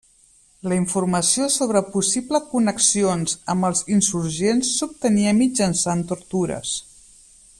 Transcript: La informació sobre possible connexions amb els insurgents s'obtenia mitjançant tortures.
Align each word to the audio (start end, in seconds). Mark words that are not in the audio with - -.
La 0.69 0.77
informació 0.79 1.49
sobre 1.55 1.81
possible 1.97 2.41
connexions 2.53 3.37
amb 3.55 3.69
els 3.71 3.83
insurgents 3.99 4.73
s'obtenia 4.81 5.37
mitjançant 5.45 6.05
tortures. 6.15 6.77